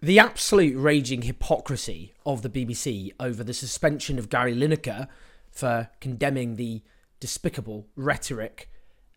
[0.00, 5.08] The absolute raging hypocrisy of the BBC over the suspension of Gary Lineker
[5.50, 6.82] for condemning the
[7.18, 8.70] despicable rhetoric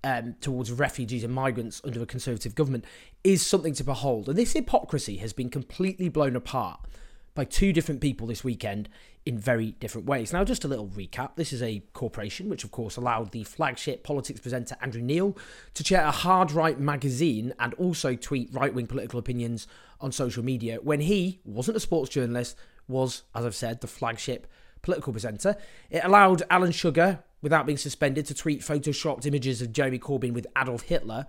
[0.03, 2.85] um, towards refugees and migrants under a Conservative government
[3.23, 4.27] is something to behold.
[4.27, 6.79] And this hypocrisy has been completely blown apart
[7.33, 8.89] by two different people this weekend
[9.25, 10.33] in very different ways.
[10.33, 11.35] Now, just a little recap.
[11.35, 15.37] This is a corporation which, of course, allowed the flagship politics presenter Andrew Neil
[15.75, 19.67] to chair a hard right magazine and also tweet right wing political opinions
[19.99, 24.47] on social media when he wasn't a sports journalist, was, as I've said, the flagship
[24.81, 25.55] political presenter.
[25.91, 30.47] It allowed Alan Sugar, without being suspended, to tweet photoshopped images of Jeremy Corbyn with
[30.57, 31.27] Adolf Hitler,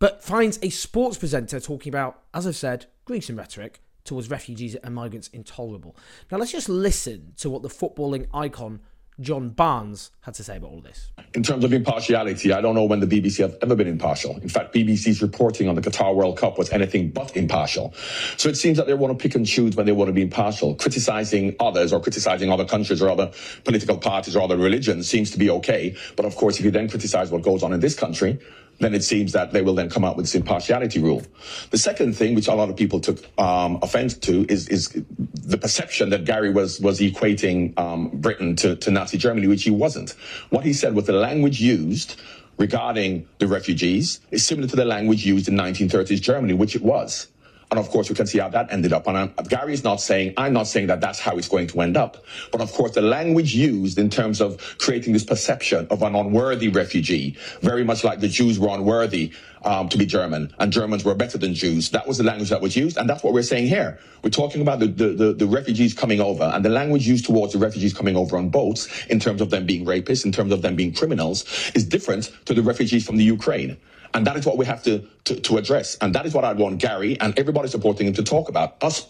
[0.00, 4.94] but finds a sports presenter talking about, as I've said, and rhetoric towards refugees and
[4.94, 5.96] migrants intolerable.
[6.30, 8.80] Now, let's just listen to what the footballing icon
[9.20, 11.10] John Barnes had to say about all this.
[11.34, 14.38] In terms of impartiality, I don't know when the BBC have ever been impartial.
[14.38, 17.92] In fact, BBC's reporting on the Qatar World Cup was anything but impartial.
[18.38, 20.22] So it seems that they want to pick and choose when they want to be
[20.22, 20.74] impartial.
[20.74, 23.30] Criticizing others or criticizing other countries or other
[23.64, 25.94] political parties or other religions seems to be okay.
[26.16, 28.38] But of course, if you then criticize what goes on in this country,
[28.80, 31.22] then it seems that they will then come out with this impartiality rule.
[31.70, 35.58] The second thing, which a lot of people took um, offense to, is, is the
[35.58, 40.14] perception that Gary was was equating um, Britain to, to Nazi Germany, which he wasn't.
[40.50, 42.20] What he said was the language used
[42.58, 47.28] regarding the refugees is similar to the language used in 1930s Germany, which it was.
[47.70, 49.06] And of course, we can see how that ended up.
[49.06, 51.96] And Gary is not saying, I'm not saying that that's how it's going to end
[51.96, 52.24] up.
[52.50, 56.68] But of course, the language used in terms of creating this perception of an unworthy
[56.68, 59.32] refugee, very much like the Jews were unworthy
[59.64, 61.90] um, to be German and Germans were better than Jews.
[61.90, 62.96] That was the language that was used.
[62.96, 64.00] And that's what we're saying here.
[64.24, 67.52] We're talking about the, the, the, the refugees coming over and the language used towards
[67.52, 70.62] the refugees coming over on boats in terms of them being rapists, in terms of
[70.62, 71.44] them being criminals,
[71.74, 73.76] is different to the refugees from the Ukraine.
[74.14, 75.96] And that is what we have to, to, to address.
[76.00, 78.82] And that is what I want Gary and everybody supporting him to talk about.
[78.82, 79.06] Us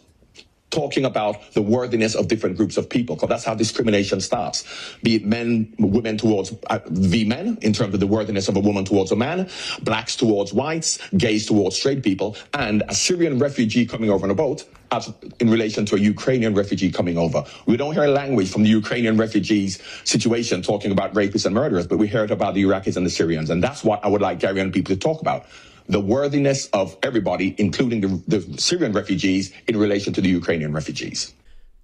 [0.70, 4.64] talking about the worthiness of different groups of people, because that's how discrimination starts.
[5.02, 8.60] Be it men, women towards uh, the men, in terms of the worthiness of a
[8.60, 9.48] woman towards a man,
[9.82, 14.34] blacks towards whites, gays towards straight people, and a Syrian refugee coming over on a
[14.34, 17.44] boat as in relation to a Ukrainian refugee coming over.
[17.66, 21.98] We don't hear language from the Ukrainian refugees situation talking about rapists and murderers, but
[21.98, 23.50] we hear it about the Iraqis and the Syrians.
[23.50, 25.46] And that's what I would like Gary and people to talk about.
[25.90, 31.34] The worthiness of everybody, including the, the Syrian refugees, in relation to the Ukrainian refugees.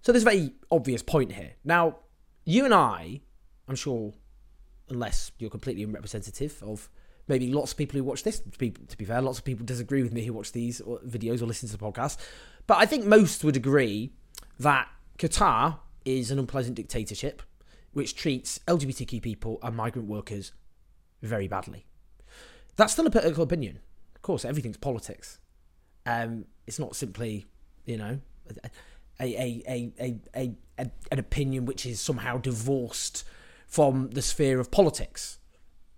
[0.03, 1.55] So there's a very obvious point here.
[1.65, 1.97] Now,
[2.45, 3.21] you and I,
[3.69, 4.13] I'm sure,
[4.89, 6.89] unless you're completely unrepresentative of
[7.27, 9.67] maybe lots of people who watch this, to be, to be fair, lots of people
[9.67, 12.17] disagree with me who watch these videos or listen to the podcast.
[12.69, 14.13] But I think most would agree
[14.61, 14.89] that
[15.19, 17.43] Qatar is an unpleasant dictatorship
[17.93, 20.53] which treats LGBTQ people and migrant workers
[21.23, 21.87] very badly.
[22.77, 23.81] That's still a political opinion.
[24.27, 25.39] Course, everything's politics.
[26.05, 27.47] Um, it's not simply,
[27.85, 28.19] you know,
[28.65, 28.71] a,
[29.21, 33.23] a, a, a, a, a, an opinion which is somehow divorced
[33.69, 35.39] from the sphere of politics.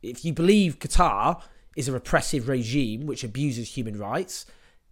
[0.03, 1.41] If you believe Qatar
[1.75, 4.45] is a repressive regime which abuses human rights,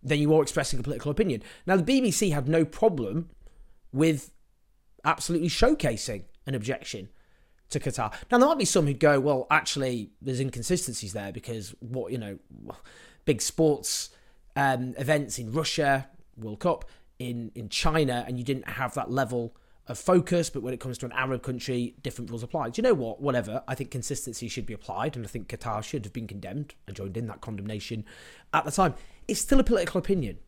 [0.03, 1.43] then you are expressing a political opinion.
[1.67, 3.29] Now, the BBC had no problem
[3.93, 4.31] with
[5.05, 7.11] absolutely showcasing an objection
[7.71, 8.13] to Qatar.
[8.31, 12.19] Now, there might be some who'd go, well, actually, there's inconsistencies there because what, you
[12.19, 12.39] know,
[13.25, 14.11] big sports
[14.55, 16.85] um, events in Russia, World Cup,
[17.19, 19.57] in, in China, and you didn't have that level
[19.89, 22.71] of focus, but when it comes to an Arab country, different rules apply.
[22.71, 23.21] Do you know what?
[23.21, 23.63] Whatever.
[23.69, 26.93] I think consistency should be applied, and I think Qatar should have been condemned I
[26.93, 28.05] joined in that condemnation
[28.53, 28.95] at the time.
[29.29, 30.39] It's still a political opinion.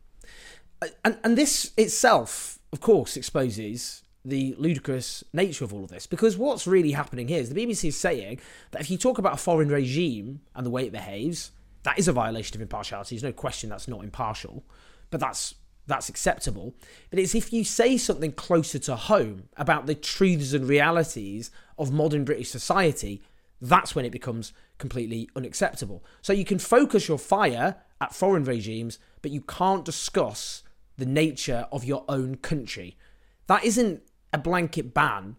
[1.03, 6.05] And, and this itself, of course, exposes the ludicrous nature of all of this.
[6.05, 8.39] Because what's really happening here is the BBC is saying
[8.71, 11.51] that if you talk about a foreign regime and the way it behaves,
[11.83, 13.15] that is a violation of impartiality.
[13.15, 14.63] There's no question that's not impartial,
[15.09, 15.55] but that's
[15.87, 16.75] that's acceptable.
[17.09, 21.49] But it's if you say something closer to home about the truths and realities
[21.79, 23.23] of modern British society,
[23.59, 26.03] that's when it becomes completely unacceptable.
[26.21, 30.63] So you can focus your fire at foreign regimes, but you can't discuss
[30.97, 32.95] the nature of your own country.
[33.47, 34.03] That isn't
[34.33, 35.35] a blanket ban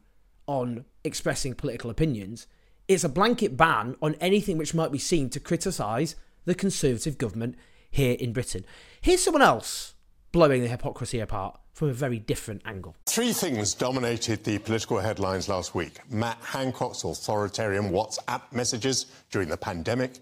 [0.46, 2.46] on expressing political opinions.
[2.88, 7.56] It's a blanket ban on anything which might be seen to criticise the Conservative government
[7.90, 8.64] here in Britain.
[9.00, 9.94] Here's someone else
[10.32, 12.96] blowing the hypocrisy apart from a very different angle.
[13.06, 19.56] Three things dominated the political headlines last week Matt Hancock's authoritarian WhatsApp messages during the
[19.56, 20.18] pandemic,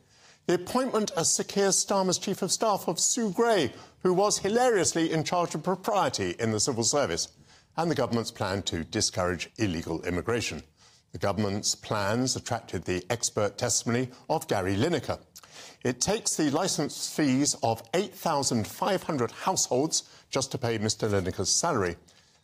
[0.47, 3.73] the appointment as Sir Starmer's Chief of Staff of Sue Gray,
[4.03, 7.29] who was hilariously in charge of propriety in the civil service,
[7.79, 10.63] and the government's plan to discourage illegal immigration.
[11.13, 15.21] The government's plans attracted the expert testimony of Gary Lineker.
[15.85, 21.09] It takes the licence fees of 8,500 households just to pay Mr.
[21.09, 21.97] Lineker's salary.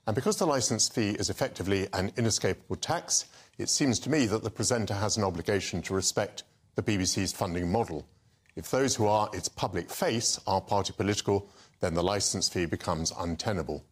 [0.07, 3.25] And because the licence fee is effectively an inescapable tax,
[3.59, 6.45] it seems to me that the presenter has an obligation to respect
[6.77, 8.07] the BBC's funding model.
[8.55, 13.13] If those who are its public face are party political, then the licence fee becomes
[13.19, 13.85] untenable.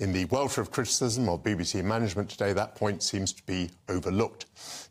[0.00, 4.46] In the welter of criticism of BBC management today, that point seems to be overlooked.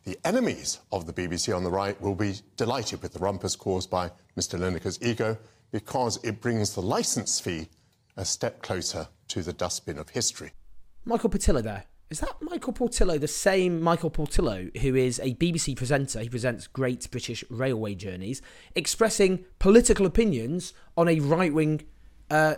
[0.05, 3.89] The enemies of the BBC on the right will be delighted with the rumpus caused
[3.89, 4.59] by Mr.
[4.59, 5.35] Lineker's ego
[5.71, 7.69] because it brings the licence fee
[8.17, 10.51] a step closer to the dustbin of history.
[11.05, 11.85] Michael Portillo there.
[12.11, 16.19] Is that Michael Portillo, the same Michael Portillo who is a BBC presenter?
[16.19, 18.43] He presents Great British Railway Journeys,
[18.75, 21.81] expressing political opinions on a right wing
[22.29, 22.57] uh.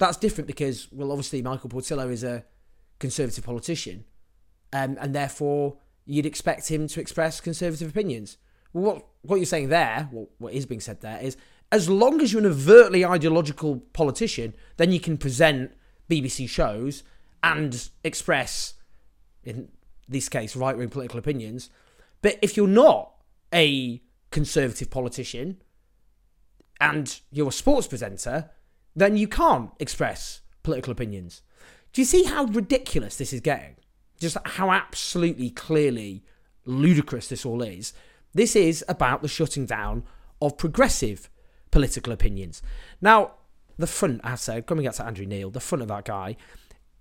[0.00, 2.44] that's different because, well, obviously Michael Portillo is a
[2.98, 4.04] conservative politician,
[4.72, 5.76] um, and therefore
[6.06, 8.38] you'd expect him to express conservative opinions.
[8.72, 10.08] Well, what what you're saying there,
[10.38, 11.36] what is being said there, is
[11.70, 15.72] as long as you're an overtly ideological politician, then you can present
[16.08, 17.02] BBC shows
[17.42, 18.74] and express,
[19.44, 19.68] in
[20.08, 21.70] this case, right wing political opinions.
[22.22, 23.12] But if you're not
[23.52, 25.60] a conservative politician
[26.80, 28.50] and you're a sports presenter,
[28.94, 31.42] then you can't express political opinions.
[31.92, 33.76] Do you see how ridiculous this is getting?
[34.18, 36.24] Just how absolutely clearly
[36.64, 37.92] ludicrous this all is.
[38.32, 40.04] This is about the shutting down
[40.40, 41.28] of progressive
[41.70, 42.62] political opinions.
[43.00, 43.32] Now,
[43.78, 46.36] the front, I said, coming back to Andrew Neil, the front of that guy,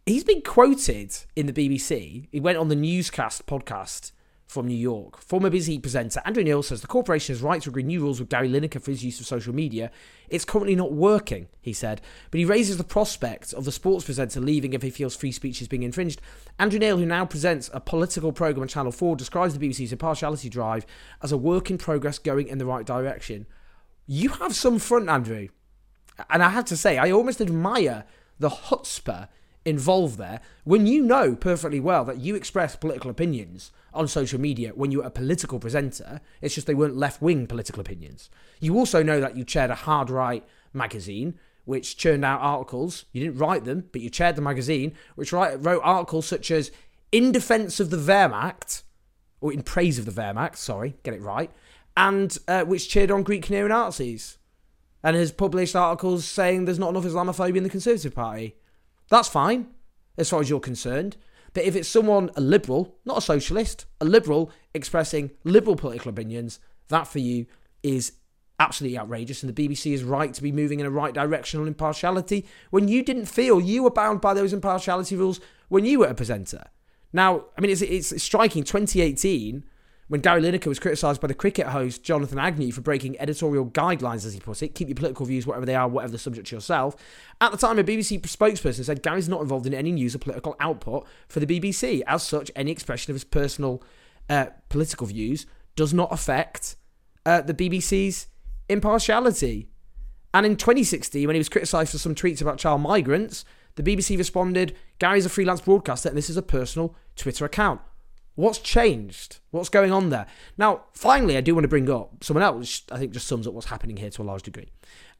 [0.05, 2.27] he's been quoted in the BBC.
[2.31, 4.11] He went on the newscast podcast
[4.49, 5.21] from New York.
[5.21, 8.29] Former BBC presenter Andrew Neil says the corporation has right to agree new rules with
[8.29, 9.91] Gary Lineker for his use of social media.
[10.27, 12.01] It's currently not working, he said,
[12.31, 15.61] but he raises the prospect of the sports presenter leaving if he feels free speech
[15.61, 16.19] is being infringed.
[16.57, 20.49] Andrew Neil, who now presents a political programme on Channel 4, describes the BBC's impartiality
[20.49, 20.83] drive
[21.21, 23.45] as a work in progress going in the right direction.
[24.07, 25.49] You have some front, Andrew.
[26.27, 28.03] And I have to say, I almost admire
[28.39, 29.27] the chutzpah
[29.63, 34.71] involved there when you know perfectly well that you express political opinions on social media
[34.75, 36.21] when you were a political presenter.
[36.41, 38.29] It's just they weren't left wing political opinions.
[38.59, 43.05] You also know that you chaired a hard right magazine which churned out articles.
[43.11, 46.71] You didn't write them, but you chaired the magazine, which wrote articles such as
[47.11, 48.81] In Defense of the Wehrmacht,
[49.39, 51.51] or In Praise of the Wehrmacht, sorry, get it right,
[51.95, 54.39] and uh, which cheered on Greek neo Nazis,
[55.03, 58.55] and has published articles saying there's not enough Islamophobia in the Conservative Party.
[59.09, 59.67] That's fine,
[60.17, 61.17] as far as you're concerned.
[61.53, 66.59] But if it's someone, a liberal, not a socialist, a liberal expressing liberal political opinions,
[66.89, 67.45] that for you
[67.83, 68.13] is
[68.59, 69.41] absolutely outrageous.
[69.41, 72.87] And the BBC is right to be moving in a right direction on impartiality when
[72.87, 75.39] you didn't feel you were bound by those impartiality rules
[75.69, 76.65] when you were a presenter.
[77.13, 79.63] Now, I mean, it's, it's striking 2018
[80.09, 84.25] when Gary Lineker was criticised by the cricket host Jonathan Agnew for breaking editorial guidelines,
[84.25, 84.73] as he put it.
[84.73, 86.95] Keep your political views, whatever they are, whatever the subject to yourself.
[87.39, 90.55] At the time, a BBC spokesperson said Gary's not involved in any news or political
[90.59, 92.01] output for the BBC.
[92.07, 93.83] As such, any expression of his personal
[94.29, 96.75] uh, political views does not affect
[97.25, 98.27] uh, the BBC's
[98.67, 99.69] impartiality.
[100.33, 104.17] And in 2016, when he was criticised for some tweets about child migrants, the BBC
[104.17, 107.81] responded, Gary's a freelance broadcaster and this is a personal Twitter account.
[108.39, 109.39] What's changed?
[109.51, 110.25] What's going on there?
[110.57, 113.53] Now, finally, I do want to bring up someone else, I think just sums up
[113.53, 114.69] what's happening here to a large degree.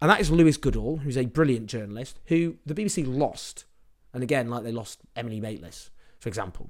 [0.01, 3.65] And that is Lewis Goodall, who's a brilliant journalist who the BBC lost.
[4.13, 6.69] And again, like they lost Emily Maitlis, for example.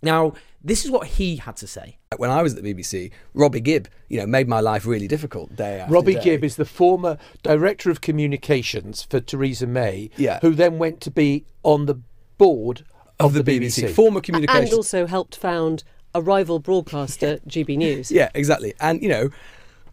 [0.00, 1.98] Now, this is what he had to say.
[2.16, 5.54] When I was at the BBC, Robbie Gibb, you know, made my life really difficult
[5.54, 6.22] day after Robbie day.
[6.24, 10.38] Gibb is the former director of communications for Theresa May, Yeah.
[10.40, 12.00] who then went to be on the
[12.38, 12.84] board
[13.20, 14.70] of, of the, BBC, former communications.
[14.70, 18.10] And also helped found a rival broadcaster, GB News.
[18.10, 18.74] Yeah, exactly.
[18.80, 19.30] And you know,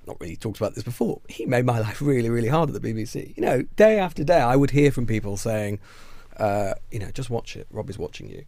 [0.07, 1.21] not really talked about this before.
[1.29, 3.35] He made my life really, really hard at the BBC.
[3.35, 5.79] You know, day after day, I would hear from people saying,
[6.37, 7.67] uh, you know, just watch it.
[7.71, 8.45] Robbie's watching you.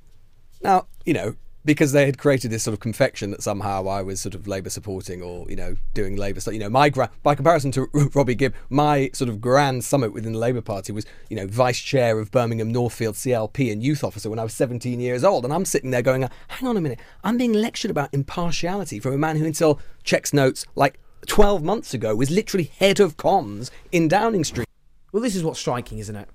[0.62, 4.20] Now, you know, because they had created this sort of confection that somehow I was
[4.20, 6.54] sort of Labour supporting or you know doing Labour stuff.
[6.54, 10.34] You know, my gra- by comparison to Robbie Gibb, my sort of grand summit within
[10.34, 14.30] the Labour Party was you know vice chair of Birmingham Northfield CLP and youth officer
[14.30, 17.00] when I was 17 years old, and I'm sitting there going, hang on a minute,
[17.24, 21.94] I'm being lectured about impartiality from a man who until checks notes like 12 months
[21.94, 24.68] ago was literally head of comms in Downing Street.
[25.12, 26.28] Well, this is what's striking, isn't it?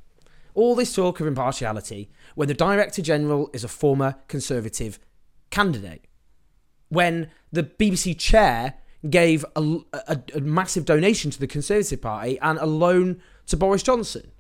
[0.54, 4.98] All this talk of impartiality when the Director General is a former Conservative
[5.50, 6.04] candidate.
[6.88, 8.74] When the BBC chair
[9.08, 13.82] gave a, a, a, massive donation to the Conservative Party and a loan to Boris
[13.82, 14.32] Johnson.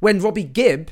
[0.00, 0.90] When Robbie Gibb,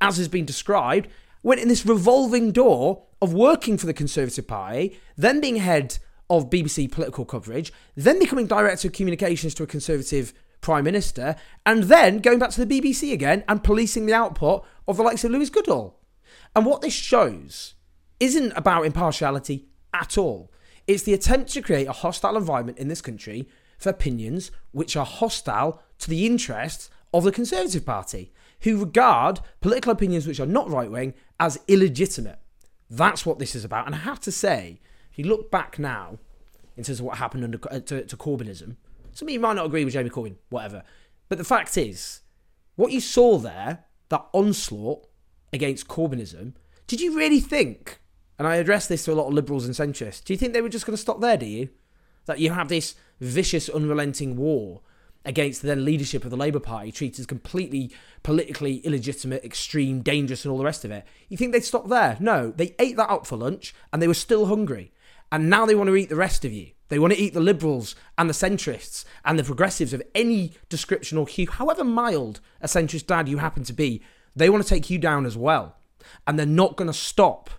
[0.00, 1.08] as has been described,
[1.42, 6.50] went in this revolving door of working for the Conservative Party, then being head of
[6.50, 12.18] BBC political coverage, then becoming director of communications to a Conservative Prime Minister, and then
[12.18, 15.50] going back to the BBC again and policing the output of the likes of Lewis
[15.50, 16.00] Goodall.
[16.56, 17.74] And what this shows
[18.20, 20.52] isn't about impartiality at all.
[20.86, 25.04] It's the attempt to create a hostile environment in this country for opinions which are
[25.04, 30.70] hostile to the interests of the Conservative Party, who regard political opinions which are not
[30.70, 32.38] right wing as illegitimate.
[32.88, 33.86] That's what this is about.
[33.86, 34.80] And I have to say,
[35.10, 36.18] if you look back now
[36.76, 38.76] in terms of what happened under uh, to, to Corbynism,
[39.12, 40.82] some of you might not agree with Jeremy Corbyn, whatever.
[41.28, 42.20] But the fact is,
[42.76, 45.06] what you saw there, that onslaught
[45.52, 46.54] against Corbynism,
[46.86, 48.00] did you really think
[48.38, 50.22] and I address this to a lot of liberals and centrists.
[50.24, 51.68] Do you think they were just going to stop there, do you?
[52.26, 54.82] That you have this vicious, unrelenting war
[55.24, 57.90] against the then leadership of the Labour Party, treated as completely
[58.22, 61.04] politically illegitimate, extreme, dangerous, and all the rest of it.
[61.28, 62.16] You think they'd stop there?
[62.20, 64.92] No, they ate that up for lunch and they were still hungry.
[65.32, 66.70] And now they want to eat the rest of you.
[66.88, 71.18] They want to eat the liberals and the centrists and the progressives of any description
[71.18, 74.02] or hue, however mild a centrist dad you happen to be.
[74.36, 75.76] They want to take you down as well.
[76.26, 77.50] And they're not going to stop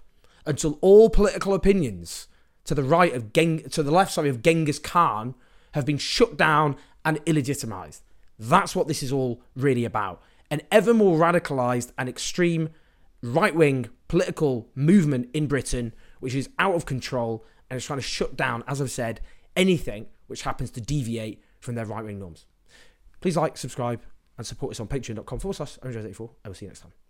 [0.47, 2.27] until all political opinions
[2.63, 5.35] to the right of Geng- to the left, sorry, of Genghis Khan
[5.73, 6.75] have been shut down
[7.05, 8.01] and illegitimized.
[8.39, 10.21] That's what this is all really about.
[10.49, 12.69] An ever more radicalized and extreme
[13.21, 18.03] right wing political movement in Britain, which is out of control and is trying to
[18.03, 19.21] shut down, as I've said,
[19.55, 22.45] anything which happens to deviate from their right wing norms.
[23.21, 24.01] Please like, subscribe,
[24.37, 27.06] and support us on patreon.com forward slash 84 I will see you next time.